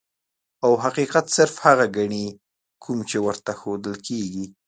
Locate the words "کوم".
2.83-2.99